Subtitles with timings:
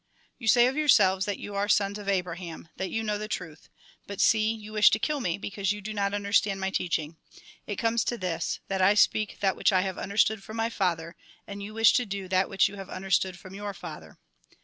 [0.39, 3.69] "You say of yourselves that you are sons of Abraham, that you know the truth.
[4.07, 6.87] But see, you wish to kill me, because you do not understand my 96 THE
[6.95, 7.43] GOSPEL IN BRIEF teaching.
[7.67, 11.15] It comes to this, tliat I speak that which I have understood from my Father,
[11.45, 14.17] and you wish to do that which you have understood from your father."